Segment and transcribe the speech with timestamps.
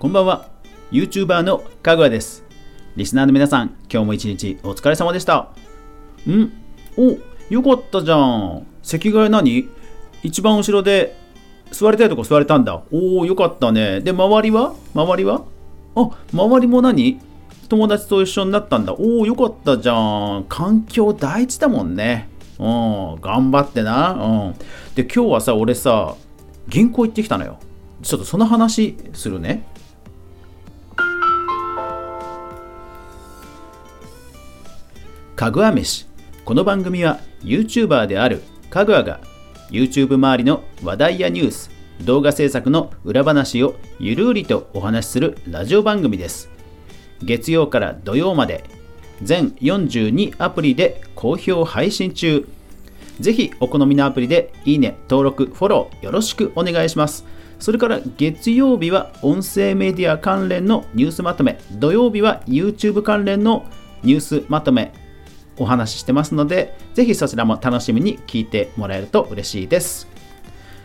[0.00, 0.48] こんばんは。
[0.92, 2.42] YouTuber のかぐわです。
[2.96, 5.50] リスナーの皆さん今日も一日お疲れ様でした。
[6.26, 6.50] ん？
[6.96, 7.18] お
[7.52, 8.66] よかったじゃん。
[8.82, 9.68] 席替え何？
[10.22, 11.14] 一番後ろで
[11.70, 12.82] 座りたいとこ座れたんだ。
[12.90, 14.00] おおよかったね。
[14.00, 14.74] で周りは？
[14.94, 15.44] 周りは？
[15.94, 17.20] あ周りも何？
[17.68, 18.94] 友達と一緒になったんだ。
[18.94, 20.46] おおよかったじゃん。
[20.48, 22.30] 環境第一だもんね。
[22.58, 24.12] うん頑張ってな。
[24.12, 24.54] うん。
[24.94, 26.14] で今日はさ俺さ
[26.68, 27.58] 銀行行ってきたのよ。
[28.00, 29.66] ちょっとその話するね。
[35.40, 36.06] かぐわ飯。
[36.44, 39.20] この番組は YouTuber であるかぐわが
[39.70, 41.70] YouTube 周りの話題やニュース
[42.02, 46.50] 動画制作の裏話をゆるりとお話しするラジオ番組です。
[47.22, 48.64] 月曜から土曜まで
[49.22, 52.46] 全42アプリで好評配信中。
[53.18, 57.24] ぜひお好みのアプリでいいね、登録、フォローよろしくお願いします。
[57.58, 61.58] それから月曜日は音声メディア関連のニュースまとめ。
[61.72, 63.64] 土曜日は YouTube 関連の
[64.02, 64.92] ニュースまとめ。
[65.60, 70.08] お話ししてますので、ぜひそちらも楽しみに聞いてもらえると嬉しいです。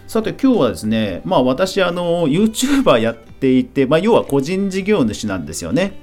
[0.07, 5.93] さて今日はですね、まあ私あの YouTuber やっていて、まあ要は個人事業主なんですよね。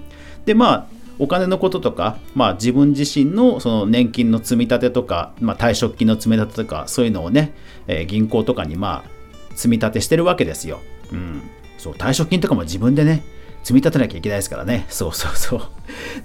[0.47, 0.87] でまあ
[1.19, 7.55] お金のこととか、まあ、自分自身のその年金の積み立てとか、まあ、退職金の積み立てとかそういうのをね、
[7.87, 10.81] えー、銀行とかにまあ積み立てしてるわけですよ。
[11.13, 11.43] うん、
[11.79, 13.23] そう退職金とかも自分でね
[13.63, 14.87] 積み立てなきゃいけないですからね。
[14.89, 15.63] そうそうそう。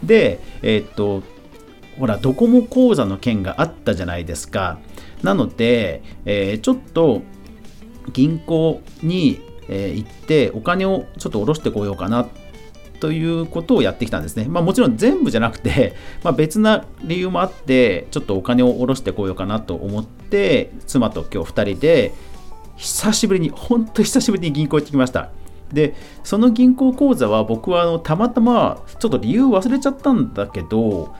[0.03, 1.21] で、えー、っと
[1.99, 4.79] ほら、ドコモ口座の件があったじゃないですか。
[5.23, 7.21] なので、えー、ちょっと
[8.13, 12.27] 銀行に、え、行ってお金をちょっと下ろしてこようかな
[12.99, 14.45] ということをやってきたんですね。
[14.47, 22.13] まあもちろん全部じゃなくて、 まあ、別な理由もあって、ちょっとお金を下ろしてこようかなと思って、妻と今日2人で、
[22.75, 25.29] 久しぶりに、本当久しぶりに銀行行ってきました。
[25.73, 31.13] で、その銀行口座は僕はあのたまたま、ちょっと理由忘れちゃったんだけど、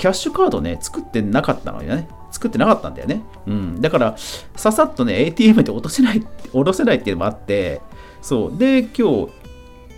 [0.00, 2.08] キャッシュカードね、作ってなかったのよね。
[2.30, 3.22] 作ってなかったんだよね。
[3.46, 3.80] うん。
[3.82, 4.16] だから、
[4.56, 6.22] ささっとね、ATM で落とせない、
[6.52, 7.82] 下ろせないっていうのもあって、
[8.22, 8.56] そう。
[8.56, 9.28] で、今日、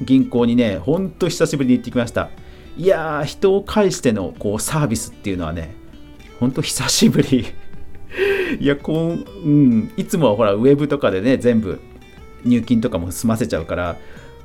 [0.05, 2.31] 銀行にね、ほんと久しぶりに行ってきました。
[2.77, 5.73] いやー、人を介してのこうサービスっていうのはね、
[6.41, 7.47] ほんと久しぶり。
[8.59, 11.79] いや、こう、うん、いつもはほら、ウェブとかでね、全部
[12.45, 13.97] 入金とかも済ませちゃうから、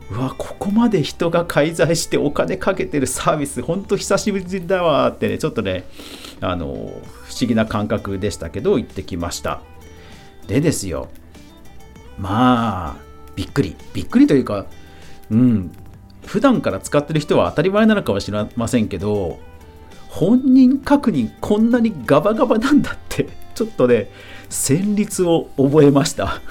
[0.09, 5.83] うわここまで人が介在してお金かけてるサービスほんと久しぶりだわってねちょっとね
[6.39, 6.69] あの不
[7.31, 9.61] 思議な感覚でしたけど行ってきました。
[10.47, 11.09] でですよ。
[12.17, 12.95] まあ
[13.35, 13.75] びっくり。
[13.93, 14.65] びっくりというか
[15.29, 15.71] うん。
[16.25, 19.39] 普段から使ってる人は当たり前なのかもしれませんけど
[20.09, 24.11] 本人確認こんなにガバガバなんだってちょっとね
[24.49, 26.41] 旋律を覚えました。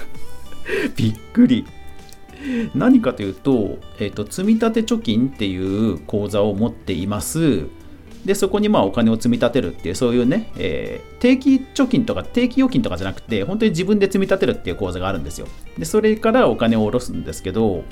[0.95, 1.65] びっくり。
[2.75, 7.65] 何かというと、えーと、積立貯金っていう口座を持っています。
[8.25, 15.47] で、そこにまあお金を積み立てるっていう、そういうね、えー、定期貯金とか定期預金とかじゃなくて、本当に自分で積み立てるっていう口座があるんですよ。
[15.77, 17.83] で、それからお金を下ろすんですけど、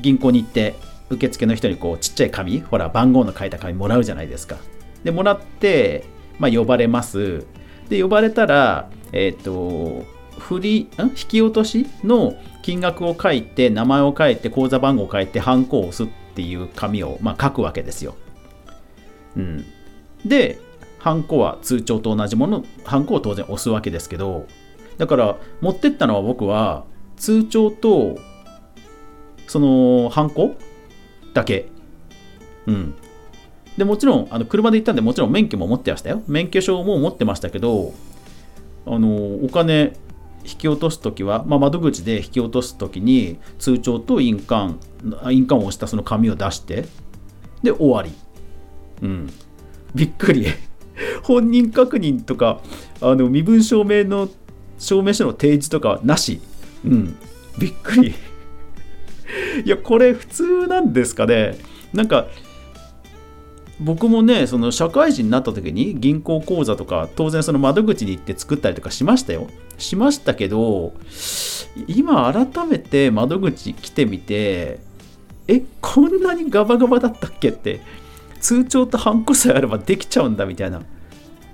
[0.00, 0.74] 銀行に行って、
[1.10, 4.56] 受付の人にこうちっちゃい紙、ほら、番号の書いた紙もらうじゃないですか。
[5.04, 6.04] で、もらって、
[6.38, 7.44] まあ、呼ばれます。
[7.88, 10.04] で、呼ばれたら、えっ、ー、と、
[10.38, 18.14] 振り、引き落としの金額を書いて、名前を書いて、口座番号を書いて、ハンコを押すっていう紙を、まあ、書くわけですよ。
[19.36, 19.64] うん。
[20.24, 20.58] で、
[20.98, 24.46] ハンコは通帳と同じもの、ハンコを当然押すわけですけど、
[24.96, 26.84] だから持ってったのは僕は
[27.16, 28.16] 通帳と
[29.46, 30.54] そのハンコ
[31.34, 31.68] だけ。
[32.66, 32.94] うん。
[33.76, 36.22] で、もちろん、あの車で行ったんで、もちろん免許も持ってましたよ。
[36.28, 37.92] 免許証も持ってましたけど、
[38.86, 39.92] あの、お金
[40.44, 44.76] 引き落とすときは、まあ、窓口で引き落とすときに通帳と印鑑
[45.30, 46.84] 印鑑を押したその紙を出して
[47.62, 48.12] で終わり。
[49.02, 49.32] うん。
[49.94, 50.46] びっくり。
[51.24, 52.60] 本人確認とか
[53.00, 54.28] あの身分証明の
[54.78, 56.40] 証明書の提示とかなし。
[56.84, 57.16] うん。
[57.58, 58.14] びっくり。
[59.64, 61.58] いやこれ普通なんですかね。
[61.92, 62.26] なんか
[63.80, 69.48] 僕もねその社会人になった時に銀行口座とか当然その窓口に行って作ったりとかしましたよ。
[69.78, 70.94] しましたけど
[71.86, 74.78] 今改めて窓口来てみて
[75.48, 77.80] えこんなにガバガバだったっけって
[78.40, 80.82] 通帳とハンコさえあればできちゃうんだみたいな。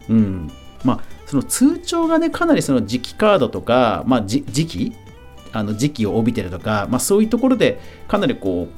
[0.09, 0.51] うん。
[0.85, 4.93] まあその通帳がねかなりその磁気カードとか、まあ、時期
[5.53, 8.69] あの時期を帯びてるとか、まあ、そういうところでかなりこ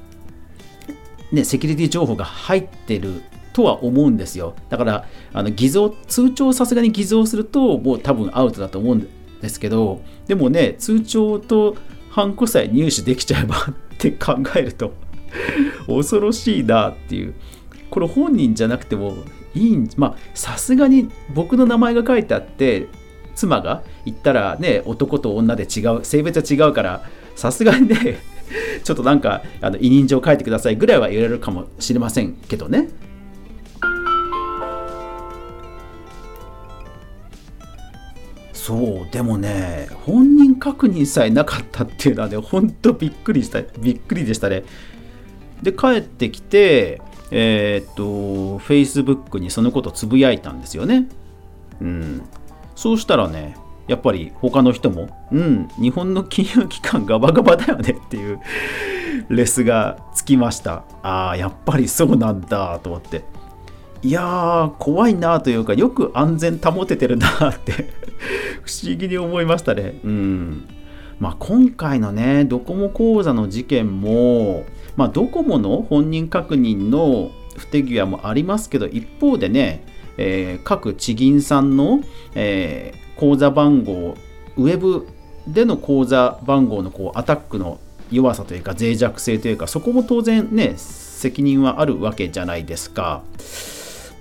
[1.32, 3.22] うねセキュリティ情報が入ってる
[3.52, 4.54] とは思うんですよ。
[4.68, 9.08] だから、あの偽造、通帳をさすがに偽造すると、もう多分アウトだと思うん
[9.42, 11.76] ですけど、でもね、通帳と
[12.10, 14.94] ハンコさえ入手できちゃえばって考えると
[15.86, 17.34] 恐ろしいなっていう。
[17.90, 19.14] これ本人じゃなくても
[19.54, 22.88] いいんまあさすがに僕の名前が書いてあって
[23.34, 27.02] 妻が言ったらね男と女で違う性別は違うから
[27.36, 28.18] さすがにね
[28.82, 32.88] ちょっとなんかあの委任状書いてくださいぐらいは言われるかもしれませんけどね。
[38.62, 44.62] そうでもね本人確認さえなかったっていうのはねほんとびっくりしたびっくりでしたね。
[45.62, 48.04] で帰ってきてえー、っと
[48.60, 51.08] Facebook にそのことつぶやいたんですよね。
[51.80, 52.22] うん。
[52.76, 53.56] そうしたらね
[53.88, 58.38] やっぱり他の人もうん日本の金融機関ガバガバだよねっていう
[59.28, 60.84] レスがつきました。
[61.02, 63.24] ああやっぱりそうなんだと思って。
[64.04, 67.72] いやー怖いなというかよく安全保ててるなって
[68.64, 70.64] 不思議に思いましたねうん
[71.20, 74.64] まあ今回のねドコモ口座の事件も
[74.96, 79.84] まあドコモの本人確認の不手際もありますけど一方でね、
[80.16, 82.00] えー、各地銀さんの、
[82.34, 84.16] えー、口座番号
[84.56, 85.06] ウェブ
[85.46, 87.78] での口座番号のこうアタックの
[88.10, 93.22] 弱さというか脆弱性というかそこも当然ね責任はあるわけじゃないですか。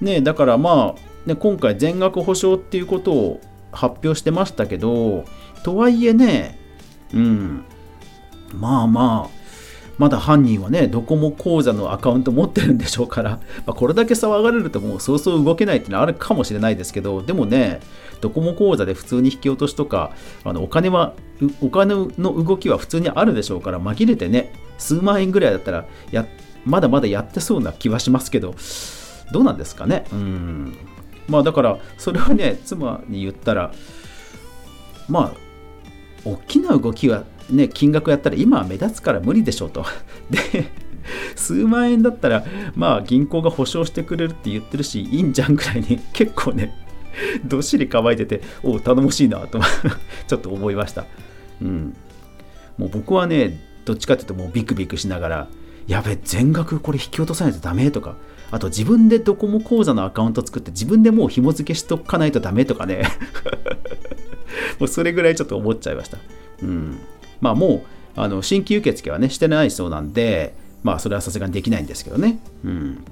[0.02, 5.24] ね、だからまあ、ね、今回全額保証っていうことを発表してましたけど、
[5.64, 6.58] とはいえね、
[7.14, 7.64] うん、
[8.54, 9.42] まあまあ、
[9.98, 17.80] まだ犯人はね、ドコモ口座のアカウント持ってるんでしょうから、 まあ、これだけ騒がれるともうそうそう動けないっていうのはあるかもしれないですけど、でもね、
[18.20, 20.12] ドコモ口座で普通に引き落としとか、
[20.44, 21.14] あのお金は、
[21.62, 26.26] お金の動きは普通にあるでしょうから、紛れてね、数万円ぐらいだったらや、
[26.66, 28.56] まだまだやってそうな気はしますけど、
[29.32, 30.06] どうなんですかね？
[30.12, 30.78] うん。
[31.28, 33.72] まあだからそれはね妻に言ったら
[35.08, 35.38] まあ
[36.26, 39.86] 大きな動きはね金額やったら今は目立つから無理でしょうと。
[40.30, 40.70] で
[41.36, 42.46] 数万円だったら
[42.76, 46.76] まあ銀行が保証してくれるって言ってるしいいんじゃんぐらいに結構ね
[47.46, 49.60] どっしり構えててお頼もしいなと
[50.28, 51.06] ちょっと思いました。
[51.62, 51.96] うん。
[52.78, 55.48] もう僕はねどっちかっていうともうビクビクしながら
[55.92, 58.16] やべ全額これ引き落とさないとダメとか
[58.50, 63.04] あと自分でドコモ口座のアカウント作って自分でもう紐付けしとかないとダメとかね
[64.80, 66.18] もうそれぐらいちょっと思っちゃいました。
[66.62, 67.00] うん。
[67.40, 67.84] まあも
[68.16, 70.54] う、あの新規受付はね、してないそうなんで、
[70.84, 72.40] まあそれはさすがにできないんですけどね。
[72.64, 73.04] うん。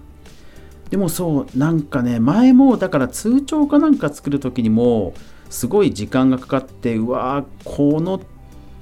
[0.90, 5.14] でもそう、なんかね、前もだから通帳かなんか作る時にも、
[5.50, 8.22] すごい時間がかかって、うわー、この、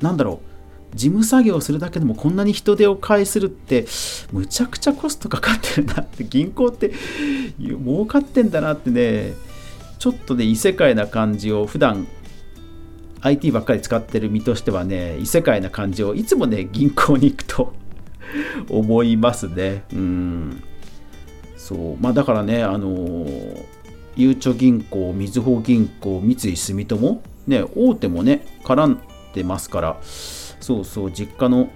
[0.02, 0.47] なんだろう、
[0.94, 3.86] 事務作業するだけでもこんなに人手を介するって
[4.32, 6.92] むちゃくちゃコストかかってるなって銀行って
[7.60, 9.34] 儲かってんだなってね
[10.00, 12.08] ちょっとね異世界な感じを普段
[13.22, 17.74] IT ばっかり使ってる身としてはね異世界な感じをいつもね銀行に行くと
[18.70, 19.84] 思いますね。
[19.94, 20.64] うん。
[21.56, 21.98] そう。
[22.02, 23.26] まあだからねあの
[24.16, 29.00] ゆうちょ銀行みずほ銀行三井住友ね大手もね絡ん
[29.34, 29.98] でますから
[30.60, 31.70] そうそう実家の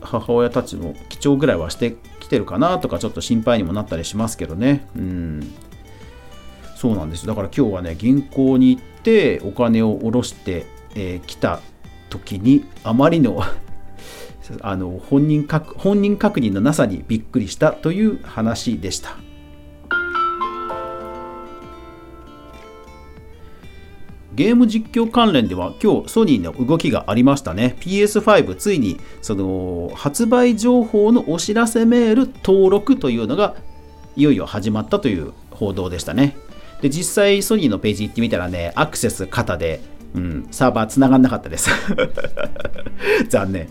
[0.00, 4.86] 母親たちの記帳ぐらいはしてきてるかなとかちょっと心配にもなったりしますけどね。
[4.96, 5.52] うん。
[6.76, 7.26] そうなんです。
[7.26, 11.60] だから今日はね銀行に行ってお金を下ろしてき、えー、た
[12.10, 13.42] 時にあまりの
[14.60, 19.16] あの本人確本人確認のなさにびっくりしたという話でした。
[24.34, 27.76] ゲーム実況関連では今日ソニーの動きがありましたね。
[27.80, 33.56] PS5 ついにその発売情報のお知らせメール登録というのが
[34.16, 36.36] いよいよ始まったという報道でしたね。
[36.80, 39.80] で、実際ソニーのページ行ってみたらね、アクセス型で、
[40.14, 41.70] うん、サーバー繋がんなかったです。
[43.28, 43.68] 残念。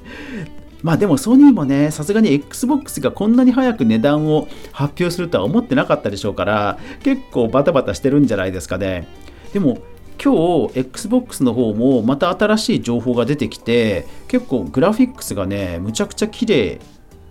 [0.84, 9.08] まあでもソニーもね、さすがに Xbox がこんなに早く値段を発表するとは思ってなかったでしょうから、結構バタバタしてるんじゃないですかね。
[9.54, 9.80] でも
[10.24, 16.80] 今日 XBOX の方もまた新しい情報が出てきて結構グラフィックスがねむちゃくちゃ綺麗。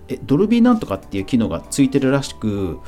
[0.09, 2.80] えドルビーなんとかっていう機能がついてるらしく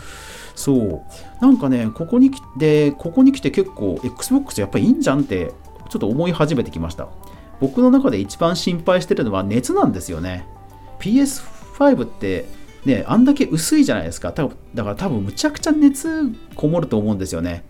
[0.56, 1.02] そう。
[1.40, 5.52] なんかねここに来てここに来て結構 XBOX やっぱいいんじゃんって
[5.88, 7.08] ちょっと思い始めてきました。
[7.60, 10.44] 僕の中で一番心配してるのは熱なんですよね。
[10.98, 12.46] PS5 って
[12.84, 14.32] ねあんだけ薄いじゃないですか。
[14.32, 17.62] だから多分むちゃくちゃ熱こもると思うんですよね。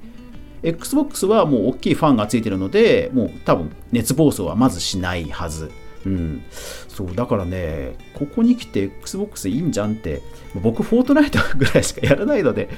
[0.62, 5.70] Xbox はもう大きいファンがついてるので、もう多分熱暴走はまずしないはず。
[6.06, 6.42] うん。
[6.88, 10.22] そう、だからね、ここに来て Xbox いいんじゃんって、
[10.60, 12.68] 僕、フォートナイトぐらいしかやらないので、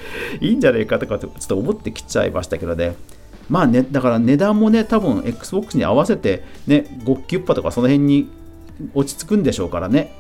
[0.41, 2.95] いいんじゃないかとかってちょっと思ってきちゃいましたけどね。
[3.49, 8.29] まあね、だから値段もね、多分 Xbox に合わせて、ね、5キュッパとかその辺に
[8.95, 10.13] 落ち着くんでしょうからね。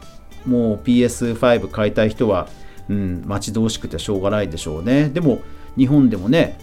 [0.44, 2.48] もう PS5 買いたい人は、
[2.88, 5.08] うん、待ち遠しくてしょうがないでしょうね。
[5.08, 5.40] でも、
[5.76, 6.58] 日本でもね、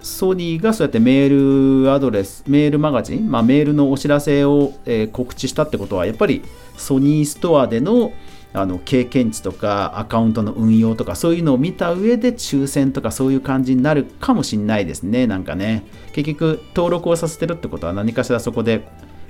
[0.00, 6.42] ソニーがそうやってメールアドレス、メールマガジン、まあ、メールのお知らせを、えー、告知したってことは、やっぱり
[6.76, 8.12] ソニーストアでの
[8.54, 15.84] あの経験値とかアカウントの運用とかそういうのを見た上で抽選とかそういう感じになるかもしれないですねなんかね。
[16.12, 18.88] 結局登録をさせてるってことは何かしらそこで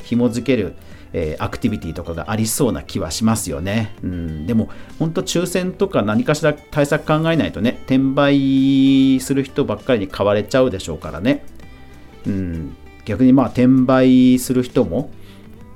[0.08, 0.74] 紐付ける、
[1.12, 11.44] えー、アクティビティとかがありそうな気はしますよね、うん、でも本当抽選とか何かしら対策考えないとね転売する人ばっかりに買われちゃうでしょうからね、
[12.26, 15.10] うん、逆にまあ転売する人も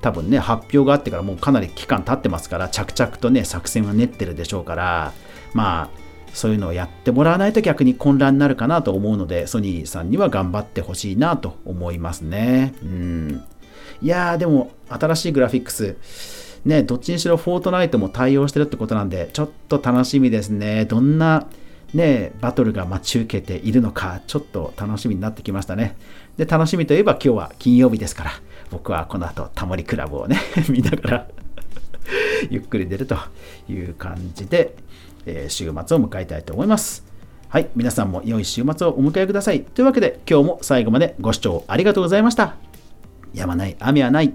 [0.02, 5.12] 多分ね、発表があってからもうかなり期間経ってますから、着々とね、作戦は練ってるでしょうから、
[5.54, 5.90] まあ、
[6.34, 12.74] そういうのをやってもらわないと逆に混乱になるかなと思うので、ソニーさんには頑張ってほしいなと思いますね。
[12.82, 13.44] うん。
[14.00, 15.96] いやー、でも、新しいグラフィックス、
[16.64, 20.84] ね、どっちにしろフォートナイトも対応してるってことなんで、ちょっと楽しみですね。
[20.84, 21.48] どんな、
[21.92, 25.96] ね、バトルが待ち受けているのか、ちょっと楽しみになってきましたね。
[26.36, 28.30] で、楽しみといえば今日は金曜日ですから、
[28.70, 30.38] 僕はこの後タモリクラブをね
[30.70, 31.28] 見ながら
[32.50, 33.16] ゆっくり出ると
[33.68, 34.74] いう感じで、
[35.26, 37.04] えー、週末を迎えたいと思います。
[37.48, 39.60] はい、皆さんも良い週末をお迎えください。
[39.60, 42.71] というわけで今日も最後までご視聴ありがとうございました。
[43.34, 44.32] やまない雨はない。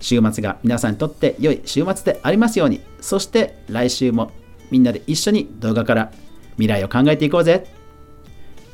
[0.00, 2.80] 週末が皆さんにとって良い週末でありますように。
[3.00, 4.30] そして来週も
[4.70, 6.12] みんなで一緒に動画から
[6.56, 7.66] 未来を考えていこうぜ。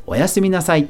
[0.06, 0.88] おやすみなさい。